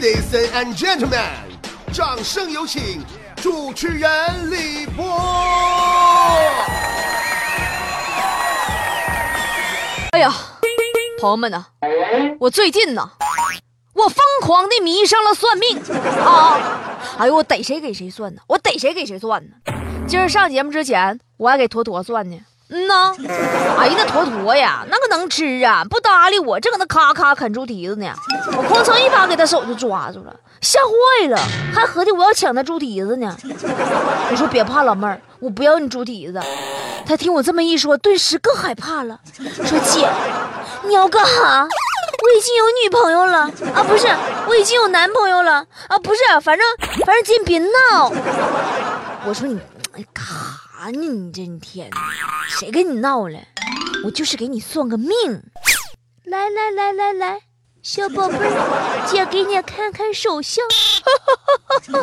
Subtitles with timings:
[0.00, 1.26] Ladies and gentlemen，
[1.92, 5.04] 掌声有请主持人李波。
[10.12, 10.32] 哎呀，
[11.20, 11.64] 朋友们呐，
[12.38, 13.10] 我最近呐，
[13.92, 15.80] 我疯狂的迷上了算命
[16.24, 16.96] 啊！
[17.18, 18.40] 哎呦，我逮谁给谁算呢？
[18.46, 19.50] 我逮谁给谁算呢？
[20.06, 22.38] 今儿上节目之前，我还给坨坨算呢。
[22.70, 23.14] 嗯呐，
[23.78, 28.12] 哎呀，那坨坨呀，那个能吃啊，不搭理我，正搁那咔咔啃猪蹄子呢。
[28.56, 31.38] 我哐蹭一把给他手就抓住了，吓坏了，
[31.74, 33.34] 还合计我要抢他猪蹄子呢。
[34.30, 36.40] 我说别怕，老妹儿，我不要你猪蹄子。
[37.06, 39.18] 他听我这么一说，顿时更害怕了，
[39.64, 40.06] 说姐，
[40.84, 41.66] 你要干哈？
[42.20, 43.38] 我已经有女朋友了
[43.74, 44.06] 啊，不是，
[44.46, 46.66] 我已经有男朋友了啊，不是，反正
[47.06, 48.12] 反正姐别闹。
[49.24, 49.58] 我说你
[49.96, 50.22] 哎干
[50.78, 51.08] 啥呢？
[51.08, 51.90] 你这一天，
[52.48, 53.36] 谁跟你闹了？
[54.04, 55.10] 我就是给你算个命。
[56.22, 57.40] 来来来来来，
[57.82, 60.64] 小宝贝儿，姐给你看看手相。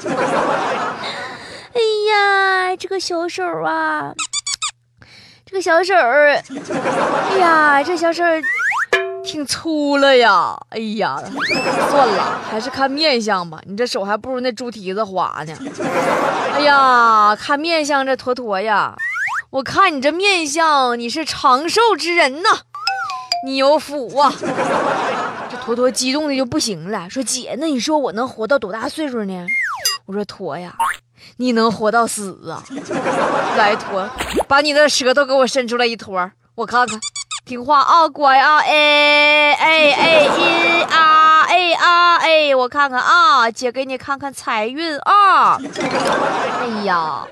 [1.71, 4.13] 哎呀，这个小手啊，
[5.45, 6.43] 这个小手，哎
[7.39, 8.25] 呀，这小手
[9.25, 10.55] 挺粗了呀。
[10.69, 11.21] 哎呀，
[11.89, 13.59] 算了，还是看面相吧。
[13.65, 15.53] 你这手还不如那猪蹄子滑呢。
[16.53, 18.95] 哎呀，看面相这坨坨呀，
[19.49, 22.49] 我看你这面相，你是长寿之人呐，
[23.45, 24.31] 你有福啊。
[25.49, 29.45] 这坨坨激动的就不行了，说姐，那你说我能活到多大岁数呢？
[30.05, 30.73] 我说坨呀，
[31.37, 32.63] 你能活到死啊！
[33.57, 34.07] 来坨，
[34.47, 36.99] 把你的舌头给我伸出来一坨，我看看。
[37.45, 45.59] 听话啊，乖啊，哎哎哎，一啊哎啊哎，我看看啊，姐给你看看财运啊。
[45.59, 47.27] 哎呀，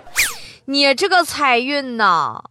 [0.66, 2.44] 你这个财运呐，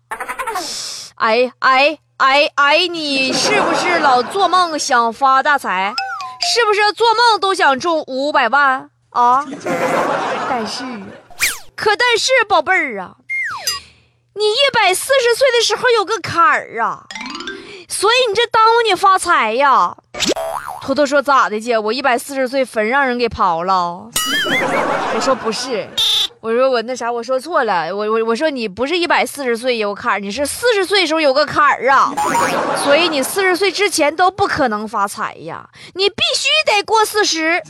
[1.15, 5.95] 哎哎哎哎，你是不是老做梦想发大财？
[6.55, 9.47] 是不是做梦都想中五百万啊？
[10.51, 10.83] 但是，
[11.77, 13.15] 可但是，宝贝儿啊，
[14.35, 17.05] 你一百四十岁的时候有个坎儿啊。
[17.93, 19.95] 所以你这耽误你发财呀！
[20.81, 21.79] 坨坨说咋的姐？
[21.79, 24.09] 我一百四十岁坟让人给刨了。
[25.15, 25.87] 我说不是，
[26.41, 27.95] 我说我那啥，我说错了。
[27.95, 32.13] 我我我说你不是一百四十岁有坎儿，你是四十岁时候有个坎儿啊。
[32.83, 37.63] 所以你四十岁之前都不可能发财呀，你必须得过四十。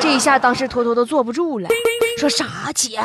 [0.00, 1.68] 这一下当时坨坨都坐不住了，
[2.16, 2.98] 说啥姐？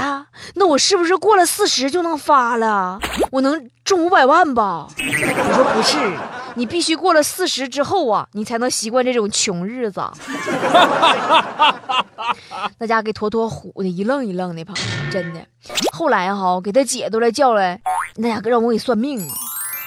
[0.56, 2.98] 那我是不是过了四十就能发了？
[3.32, 4.88] 我能中五百万吧？
[4.98, 5.98] 我说不是，
[6.56, 10.02] 你必须过了四十之后啊，你才能习惯这种穷日子。
[12.78, 15.42] 那家给坨坨唬的一愣一愣的，朋友真的。
[15.92, 17.82] 后来哈，给他姐都来叫来，
[18.16, 19.34] 那家让我给算命啊。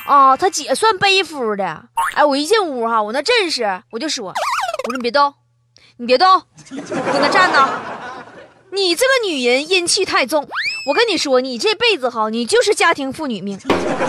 [0.06, 1.64] 啊，他姐算背夫的。
[2.14, 5.32] 哎，我一进屋哈，我那阵势我就说，我说你别动，
[5.96, 7.66] 你别动，搁那站呢。
[8.74, 10.46] 你这个女人阴气太重。
[10.86, 13.58] 我跟你说，你这辈子哈，你就是家庭妇女命，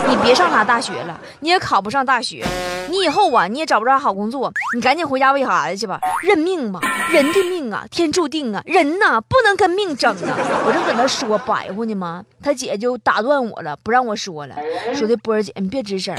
[0.08, 2.44] 你别上啥大学了，你也考不上大学，
[2.90, 10.36] 你以后啊，你也找不着好工作，你赶紧回家喂孩子去吧，认命吧，人的命啊，天注定啊，人呐不能跟命争啊！
[10.66, 12.24] 我正搁那说白话呢吗？
[12.42, 14.56] 他姐就打断我了，不让我说了，
[14.94, 16.14] 说的波儿姐，你别吱声，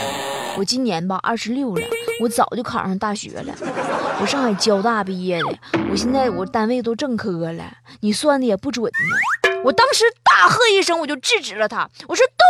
[0.58, 1.82] 我今年吧二十六了，
[2.20, 3.54] 我早就考上大学了，
[4.20, 5.60] 我上海交大毕业的，
[5.92, 7.64] 我现在我单位都正科了，
[8.02, 9.60] 你算的也不准呢。
[9.64, 11.90] 我当时大喝一声，我就制止了他。
[12.08, 12.44] 我说：“都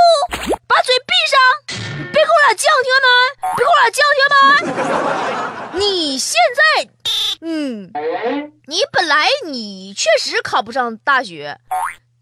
[0.68, 1.40] 把嘴闭上，
[2.12, 3.08] 别给我俩犟，听没？
[3.56, 4.00] 别给我俩犟，
[5.74, 5.86] 听没？
[5.86, 6.90] 你现在，
[7.42, 7.92] 嗯，
[8.68, 11.58] 你本来你确实考不上大学，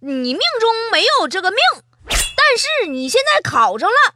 [0.02, 1.60] 你命中没有这个命，
[2.08, 4.14] 但是你现在考上了，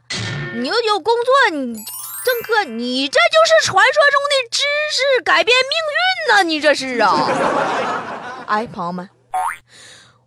[0.53, 1.83] 你又有工作，你
[2.29, 6.43] 正哥，你这就是传说中的知识改变命运呐！
[6.43, 8.45] 你这是啊？
[8.47, 9.09] 哎，朋友们。”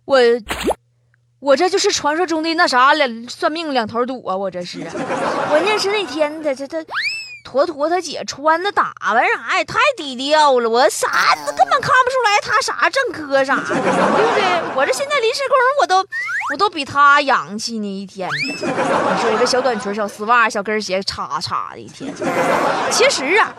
[0.05, 0.17] 我，
[1.39, 4.35] 我这就是传说中的那啥两算命两头堵啊！
[4.35, 4.79] 我这是，
[5.49, 6.79] 关键是那天他他他，
[7.53, 11.07] 坨坨他姐穿的打扮啥也太低调了，我啥
[11.45, 14.75] 根本看不出来他啥正科啥的，对 不对？
[14.75, 15.97] 我这现在临时工，我都
[16.51, 18.27] 我都比他洋气呢一天。
[18.27, 18.57] 你
[19.21, 22.11] 说一个小短裙、小丝袜、小跟鞋，叉叉的一天。
[22.89, 23.55] 其实啊。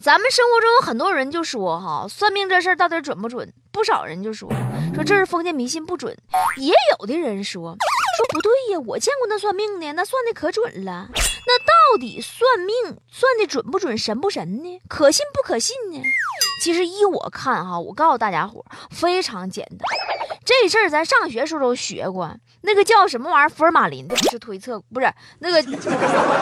[0.00, 3.52] 咱们生活中有很多人就说哈，算命这事儿到底准不准？
[3.72, 4.48] 不少人就说
[4.94, 6.16] 说这是封建迷信不准，
[6.56, 7.76] 也有的人说
[8.16, 11.08] 说不对呀，我见过那算命的，那算的可准了。
[11.92, 14.80] 到底算命算的准不准，神不神呢？
[14.88, 16.02] 可信不可信呢？
[16.60, 19.78] 其实依我看哈，我告诉大家伙，非常简单。
[20.44, 23.48] 这事儿咱上学时候都学过，那个叫什么玩意儿？
[23.48, 25.58] 福尔马林的不是推测，不是那个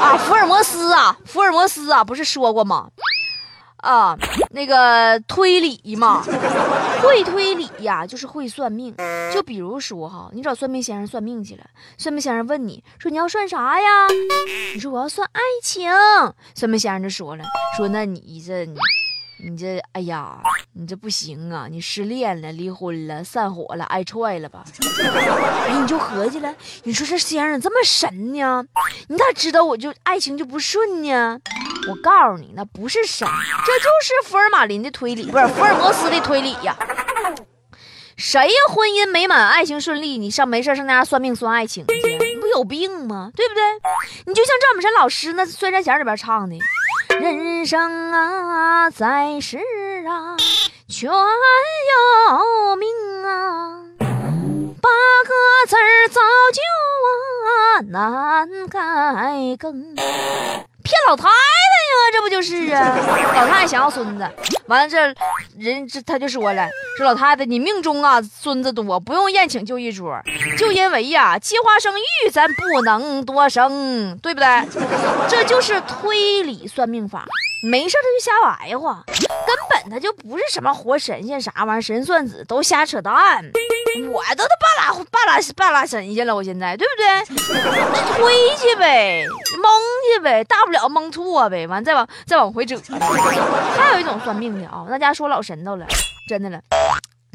[0.01, 2.89] 啊，福尔摩斯啊，福尔摩斯啊，不是说过吗？
[3.85, 4.17] 啊，
[4.51, 6.23] 那个推理嘛，
[7.03, 8.95] 会推理呀，就是会算命。
[9.33, 11.65] 就比如说哈，你找算命先生算命去了，
[11.99, 14.09] 算命先生问你说你要算啥呀？
[14.75, 15.93] 你说我要算爱情，
[16.55, 17.45] 算命先生就说了，
[17.77, 18.67] 说那你这。
[19.47, 20.41] 你这，哎呀，
[20.73, 21.67] 你这不行啊！
[21.69, 24.65] 你失恋了，离婚了，散伙了，挨踹了吧？
[25.69, 26.55] 哎，你就合计了，
[26.85, 28.65] 你说这先生这么神呢？
[29.09, 31.41] 你咋知道我就爱情就不顺呢？
[31.89, 33.29] 我告诉你，那不是神，
[33.67, 36.77] 这就是福尔马林的推理，不是福尔摩斯的推理呀。
[38.17, 38.55] 谁呀？
[38.69, 41.95] 婚姻美满，爱情顺利，你上没事上那家算命算爱情去？
[41.95, 43.31] 你不有病吗？
[43.35, 43.63] 对不对？
[44.27, 46.57] 你就像赵本山老师那《酸山弦》里边唱的。
[47.21, 49.59] 人生啊，在世
[50.07, 50.37] 啊，
[50.89, 52.89] 全有命
[53.25, 54.91] 啊，八
[55.25, 56.21] 个字儿造
[56.53, 56.61] 就
[57.49, 59.95] 啊，难改更。
[60.85, 61.29] 骗老太，
[62.13, 62.97] 这不就是啊？
[63.35, 64.29] 老太太想要孙子，
[64.67, 64.99] 完了这
[65.59, 70.21] 人这他就说了，说老太太你命中啊孙子多，不用宴请就一桌，
[70.57, 74.47] 就因为呀计划生育咱不能多生，对不对？
[75.29, 77.25] 这就是推理算命法。
[77.71, 83.43] 没事他就瞎白话，根本他就不是什么活神仙啥玩意儿，神算子都瞎扯淡。
[84.13, 87.55] 我都他半拉半拉半拉神仙了，我现在对不对？
[87.55, 89.25] 那推去呗，
[89.63, 89.73] 蒙
[90.15, 92.81] 去呗，大不了蒙错呗，完再往再往回整。
[93.77, 95.87] 还有一种算命的啊，那家说老神道了，
[96.29, 96.61] 真的了，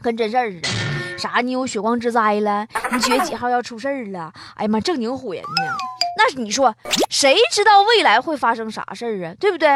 [0.01, 0.69] 跟真事儿似的。
[1.17, 1.41] 啥？
[1.41, 2.65] 你有血光之灾了？
[2.91, 4.31] 你几月几号要出事儿了？
[4.55, 5.75] 哎呀妈，正经唬人呢。
[6.17, 6.73] 那你说，
[7.09, 9.33] 谁知道未来会发生啥事儿啊？
[9.39, 9.67] 对不对？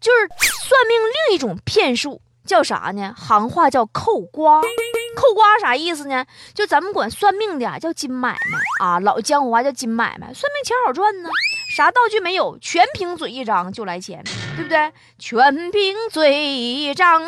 [0.00, 0.28] 就是
[0.68, 0.96] 算命
[1.28, 3.14] 另一种骗术，叫啥呢？
[3.16, 4.60] 行话叫扣瓜。
[5.14, 6.24] 扣瓜啥意思呢？
[6.54, 10.32] 就咱们管算命的叫金买卖啊，老江湖话叫金买卖。
[10.32, 11.28] 算命钱好赚呢，
[11.74, 14.22] 啥道具没有，全凭嘴一张就来钱，
[14.56, 14.92] 对不对？
[15.18, 17.22] 全凭嘴一张，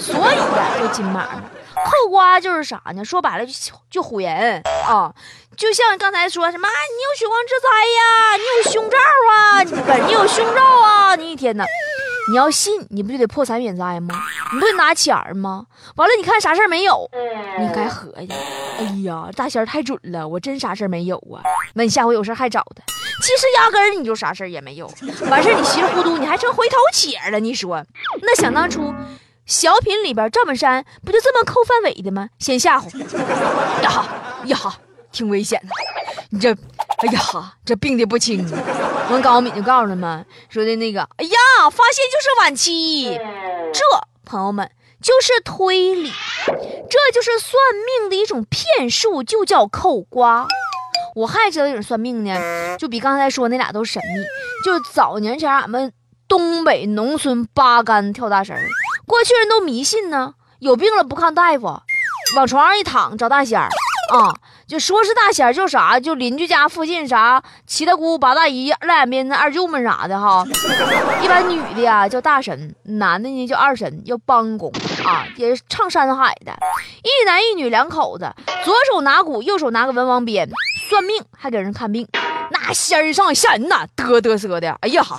[0.00, 1.40] 所以呀就金马。
[1.76, 3.04] 扣瓜就是啥呢？
[3.04, 3.52] 说白了就
[3.88, 5.14] 就唬人啊。
[5.56, 8.98] 就像刚才说什么，你有血光之灾呀，你有胸罩
[9.30, 11.64] 啊，不，你有胸罩啊，你一天呢，
[12.30, 14.14] 你要信，你不就得破财免灾吗？
[14.52, 15.66] 你不得拿钱吗？
[15.96, 17.08] 完了，你看啥事儿没有，
[17.58, 18.32] 你该合计，
[18.78, 21.40] 哎呀，大仙儿太准了，我真啥事儿没有啊。
[21.74, 22.82] 那你下回有事还找他，
[23.22, 24.86] 其实压根儿你就啥事儿也没有，
[25.30, 27.40] 完事儿你稀里糊涂，你还成回头钱了。
[27.40, 27.84] 你说，
[28.22, 28.94] 那想当初
[29.46, 32.28] 小品里边赵本山不就这么扣范伟的吗？
[32.38, 32.98] 先吓唬，
[33.82, 34.06] 呀
[34.44, 34.58] 呀。
[35.10, 35.68] 挺危险的，
[36.28, 36.54] 你这，
[36.98, 38.44] 哎呀，这病的不轻。
[39.10, 43.18] 完，高敏就告诉他们说的那个，哎呀，发现就是晚期。
[43.72, 43.80] 这
[44.24, 46.12] 朋友们就是推理，
[46.46, 47.54] 这就是算
[48.00, 50.46] 命的一种骗术，就叫扣瓜。
[51.14, 54.24] 我还知道一种算命呢，就比刚才说那俩都神秘。
[54.64, 55.92] 就早年前俺们
[56.26, 58.56] 东北农村八竿跳大神，
[59.06, 61.80] 过去人都迷信呢，有病了不看大夫，
[62.36, 63.68] 往床上一躺找大仙儿
[64.12, 64.34] 啊。
[64.68, 70.44] 就说是大仙儿，就啥，就邻居家附近啥七大姑八大姨二两边二舅们啥的哈。
[71.22, 74.70] 一般女的呀叫大神，男的呢叫二神，叫帮公
[75.06, 76.52] 啊，也是唱山海的。
[77.02, 78.30] 一男一女两口子，
[78.62, 80.46] 左手拿鼓，右手拿个文王鞭，
[80.90, 82.06] 算命还给人看病。
[82.50, 84.76] 那仙儿上吓人呐，嘚嘚瑟的。
[84.82, 85.18] 哎呀哈，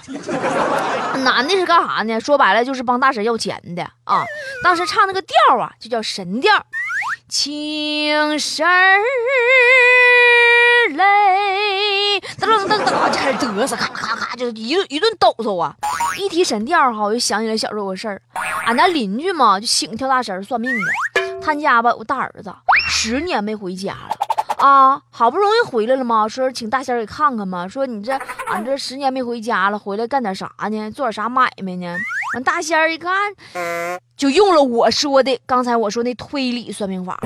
[1.24, 2.20] 男的是干啥呢？
[2.20, 4.24] 说白了就是帮大神要钱的啊。
[4.64, 6.54] 当时唱那个调啊，就叫神调。
[7.30, 8.98] 情深儿
[10.90, 15.76] 泪，噔噔噔，就开始嘚瑟，咔咔咔，就一顿一顿抖擞啊！
[16.18, 18.20] 一提神调哈，我就想起来小时候个事儿，
[18.66, 20.92] 俺家邻居嘛，就请跳大神算命的，
[21.40, 22.52] 他家吧有个大儿子，
[22.88, 24.10] 十年没回家了。
[24.58, 27.68] 啊，好不容易回来了嘛，说请大仙给看看嘛。
[27.68, 28.12] 说你这
[28.48, 30.90] 俺这十年没回家了，回来干点啥呢？
[30.90, 31.96] 做点啥买卖呢？
[32.34, 33.12] 完大仙儿一看，
[34.16, 37.20] 就用了我说的刚才我说那推理算命法。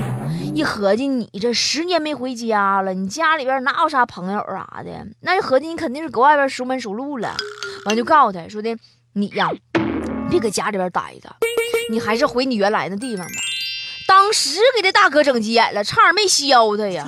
[0.54, 5.06] 一合计，你这十年没回家了，你家里边哪有啥朋友啥的？
[5.20, 7.36] 那一合计，你肯定是搁外边熟门熟路了。
[7.86, 8.74] 完就告诉他说的，
[9.12, 9.50] 你呀，
[10.30, 11.28] 别搁家里边待着，
[11.90, 13.32] 你还是回你原来那地方吧。
[14.06, 17.06] 当时给这大哥整急眼了，差点没削他呀！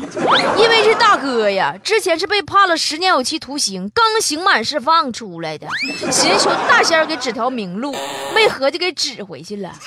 [0.59, 5.69] 因为这大哥呀，之前是被判了十年有期徒刑，刚刑满释放出来的，
[6.11, 7.95] 寻求大仙给指条明路，
[8.35, 9.73] 没合计给指回去了。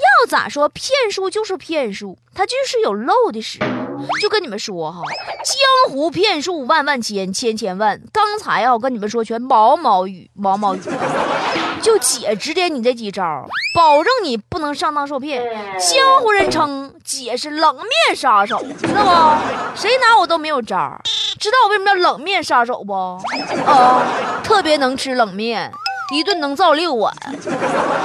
[0.00, 3.68] 要咋说，骗术就是骗术，他就是有漏的时候。
[4.20, 5.00] 就跟你们说哈，
[5.44, 8.00] 江湖骗术万万千，千千万。
[8.12, 10.80] 刚才啊，我跟你们说全毛毛雨，毛毛雨。
[11.80, 13.22] 就姐指点你这几招，
[13.74, 15.42] 保证你不能上当受骗。
[15.78, 19.80] 江湖人称姐是冷面杀手，知道不？
[19.80, 21.00] 谁拿我都没有招。
[21.38, 22.92] 知道我为什么叫冷面杀手不？
[23.64, 24.02] 啊，
[24.44, 25.72] 特别能吃冷面。
[26.10, 27.14] 一顿能造六碗，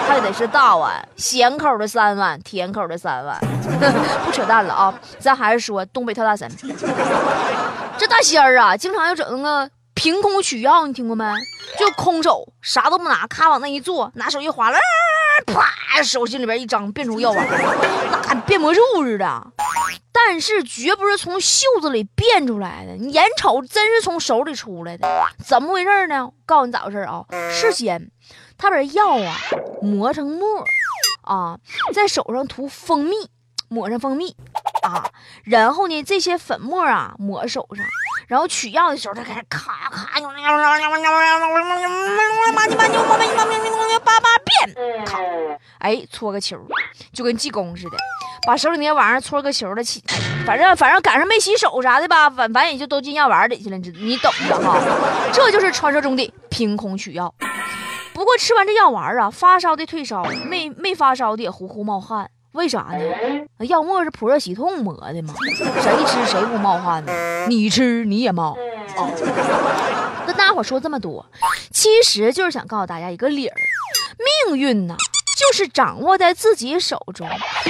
[0.07, 3.39] 还得是大碗，咸口的三碗，甜口的三碗。
[4.25, 6.49] 不扯淡了啊，咱还是说东北跳大神。
[7.97, 11.25] 这大仙儿啊，经常要整那个凭空取药，你听过没？
[11.79, 14.77] 就空手，啥都不拿，咔往那一坐，拿手一划拉，
[15.45, 17.47] 啪，手心里边一张，变出药丸，
[18.27, 19.47] 那变魔术似的。
[20.11, 25.07] 但是绝不是从袖子里变出来的，你眼瞅真是从手里出来的，
[25.45, 26.31] 怎么回事呢？
[26.45, 27.25] 告诉你咋回事啊？
[27.51, 28.09] 事先
[28.57, 29.35] 他把药啊
[29.81, 30.63] 磨成沫
[31.21, 31.59] 啊，
[31.93, 33.15] 在手上涂蜂蜜，
[33.69, 34.35] 抹上蜂蜜
[34.83, 35.09] 啊，
[35.43, 37.85] 然后呢这些粉末啊抹手上。
[38.27, 40.19] 然后取药的时候，他开始咔咔，
[44.03, 45.19] 八八变，咔，
[45.77, 46.57] 哎，搓个球，
[47.13, 47.97] 就跟济公似的，
[48.47, 50.03] 把手里那玩意儿搓个球的起，
[50.43, 54.81] 反正反正赶上没洗手啥的吧，反反正也就都进药丸里去了，你你懂的哈。
[55.31, 57.31] 这就是传说中的凭空取药。
[58.11, 62.31] 不过吃完这药丸啊，发烧的退烧，没没发烧的也呼呼冒汗。
[62.55, 62.79] 为啥
[63.59, 63.65] 呢？
[63.67, 65.33] 药沫是普热息痛磨的嘛？
[65.81, 67.11] 谁吃谁不冒汗呢？
[67.47, 68.57] 你吃你也冒。
[70.25, 71.25] 跟大伙说这么多，
[71.71, 73.55] 其实就是想告诉大家一个理儿：
[74.47, 74.95] 命运呢，
[75.37, 77.27] 就是掌握在自己手中，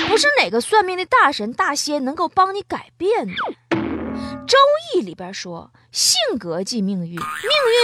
[0.08, 3.34] 不是哪个算命的大神大仙能够帮你改变的。
[4.48, 4.58] 周
[4.94, 7.20] 易里边说，性格即命运，命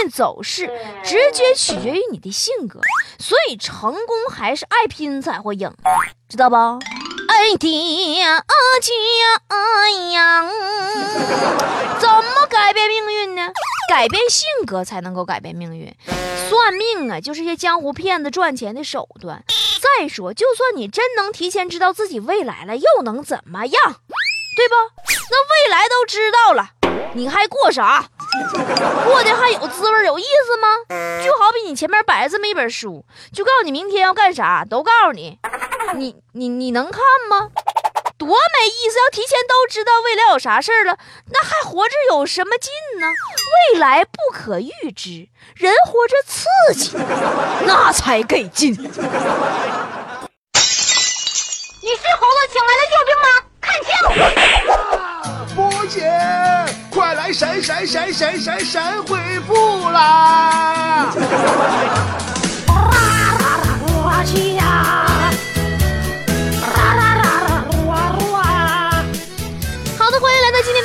[0.02, 0.66] 运走势
[1.04, 2.80] 直接取决于你的性格，
[3.18, 5.72] 所以成功还是爱拼才会赢，
[6.28, 6.56] 知道不？
[6.56, 8.32] 爱的
[10.12, 10.48] 呀，
[11.98, 13.52] 怎么改变命运呢？
[13.88, 15.92] 改变性格才能够改变命运。
[16.48, 19.42] 算命啊，就是些江湖骗子赚钱的手段。
[19.98, 23.96] 再说，就算你真能提前知道自己未来了，又能怎么样？
[24.54, 24.74] 对不？
[25.30, 26.70] 那未来都知道了，
[27.14, 28.04] 你还过啥？
[29.04, 30.68] 过的还有滋味，有意思吗？
[31.24, 35.38] 就好比你前面摆这么一本书，就告诉你明天要干啥，都告诉你，
[35.94, 37.50] 你你你能看吗？
[38.18, 38.34] 多没
[38.68, 38.98] 意思！
[38.98, 40.96] 要提前都知道未来有啥事儿了，
[41.30, 43.08] 那还活着有什么劲呢？
[43.72, 46.96] 未来不可预知，人活着刺激，
[47.66, 48.70] 那才给劲。
[48.72, 48.92] 你是
[52.20, 53.26] 猴子请来的救兵吗？
[53.60, 53.90] 看清！
[55.92, 56.10] 姐，
[56.88, 61.12] 快来闪闪闪闪闪闪回复啦！
[63.84, 65.11] 我去呀！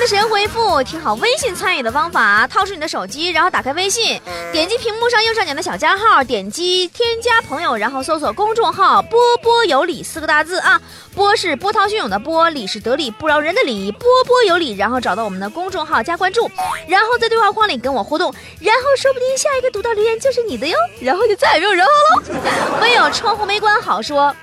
[0.07, 4.17] 神回复，听好微信参与的方法：掏出你的手机，然后打开微信，
[4.53, 10.81] 点击屏幕上右上角的小加号，点击添加朋友，然后搜索公众号“波波有理”四个大字啊。
[11.13, 16.49] 波是波涛汹涌的波，理是得理不饶人的理，波波有理，然后找到我们的公众号加关注，
[16.87, 22.79] 然后在对话框里跟我互动，然后说不定下一个读到留言就是你的哟，然后就再也没有然后喽。
[22.81, 24.33] 唯有窗户没关好说。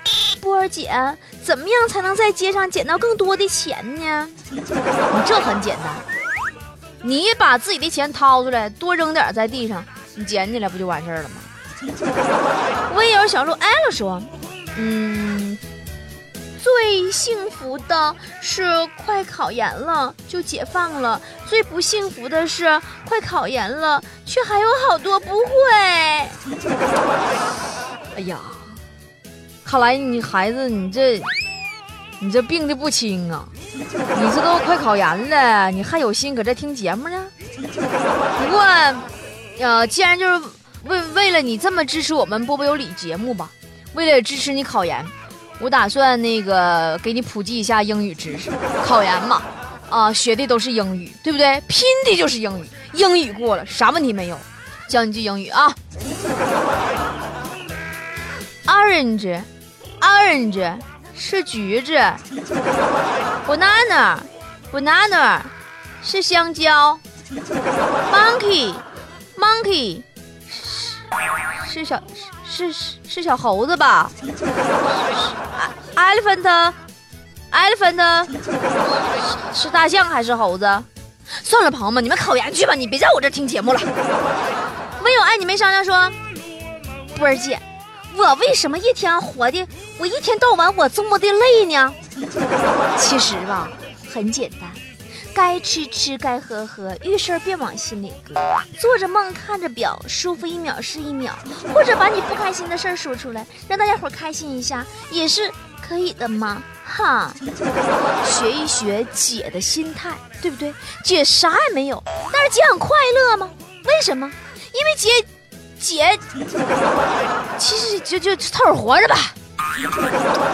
[0.41, 0.91] 波儿姐，
[1.45, 4.27] 怎么样才能在街上捡到更多的钱呢？
[4.49, 4.59] 你
[5.27, 5.93] 这很简单，
[7.03, 9.85] 你把自己的钱掏出来，多扔点在地上，
[10.15, 11.35] 你捡起来不就完事儿了吗？
[12.95, 14.19] 微友小鹿艾了说，
[14.75, 15.55] 嗯，
[16.63, 25.45] 最幸福的是快考研了就解放了，最不幸福的是快考研了却还有好多不会。
[28.15, 28.39] 哎呀。
[29.65, 31.19] 看来你孩子，你这，
[32.19, 33.43] 你这病的不轻啊！
[33.73, 37.25] 你这都快考研了，你还有心搁这听节目呢？
[37.57, 38.63] 不过，
[39.59, 40.45] 呃，既然就是
[40.83, 43.49] 为为了你这么支持我们波波有理节目吧，
[43.95, 45.03] 为了支持你考研，
[45.59, 48.51] 我打算那个给你普及一下英语知识。
[48.85, 49.41] 考研嘛，
[49.89, 51.59] 啊，学的都是英语，对不对？
[51.67, 54.37] 拼的就是英语，英语过了啥问题没有？
[54.87, 55.73] 教你句英语啊
[58.67, 59.41] ，orange。
[60.15, 60.79] Orange
[61.13, 61.93] 是橘子
[63.45, 64.17] ，banana
[64.71, 65.41] banana
[66.01, 66.97] 是香蕉
[68.13, 68.73] ，monkey
[69.37, 70.01] monkey
[71.67, 72.01] 是是小
[72.49, 74.09] 是是是小猴子吧
[75.95, 76.73] ？elephant
[77.51, 78.27] elephant
[79.53, 80.65] 是大象还是猴子？
[81.43, 83.79] 算了，朋友们，你们考研去吧，你别在我这听节目了。
[85.03, 86.09] 唯有爱你没商量说，
[87.17, 87.59] 波儿姐。
[88.17, 89.67] 我为什么一天活的，
[89.97, 91.93] 我一天到晚我这么的累呢？
[92.97, 93.69] 其实吧，
[94.13, 94.71] 很简单，
[95.33, 98.33] 该吃吃，该喝喝，遇事儿别往心里搁，
[98.79, 101.37] 做着梦看着表，舒服一秒是一秒，
[101.73, 105.51] 或者把你不开心的事说出来，让大家伙开心一下，也是
[105.85, 106.63] 可以的嘛？
[106.85, 107.33] 哈，
[108.25, 110.73] 学一学姐的心态，对不对？
[111.03, 113.49] 姐啥也没有，但是姐很快乐吗？
[113.83, 114.31] 为什么？
[114.73, 115.09] 因为姐。
[115.85, 116.17] 姐，
[117.59, 119.15] 其实就就凑合活着吧。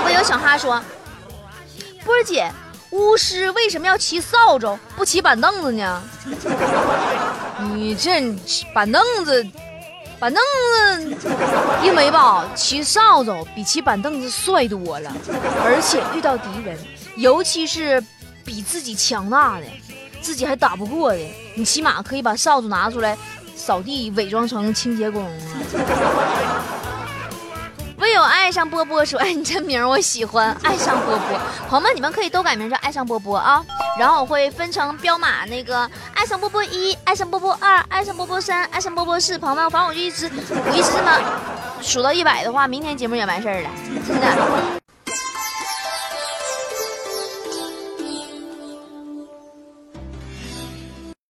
[0.03, 0.83] 我有小哈说，
[2.03, 2.51] 波姐，
[2.89, 6.01] 巫师为什么要骑扫帚不骑板凳子呢？
[7.59, 8.19] 你这
[8.73, 9.47] 板凳子，
[10.19, 10.43] 板凳
[11.17, 11.29] 子，
[11.83, 15.13] 因为吧，骑扫帚比骑板凳子帅多了，
[15.63, 16.77] 而且遇到敌人，
[17.15, 18.03] 尤其是
[18.43, 19.65] 比自己强大的，
[20.21, 21.19] 自己还打不过的，
[21.55, 23.17] 你起码可以把扫帚拿出来
[23.55, 25.31] 扫地，伪装成清洁工啊。
[27.97, 31.39] 唯有爱上波波说：“哎，你这名我喜欢，爱上波波。
[31.69, 33.63] 朋友们，你们可以都改名叫爱上波波啊。
[33.99, 39.37] 然后我会分成彪马，那个爱上波波一，爱上波波二，爱上波波三，爱上波波四。
[39.37, 41.19] 朋友们，反正我就一直，我一直这么
[41.81, 43.69] 数到一百的话，明天节目也完事儿了，
[44.07, 44.80] 真的。